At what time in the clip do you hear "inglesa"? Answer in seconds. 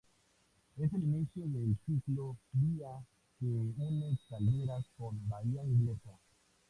5.63-6.17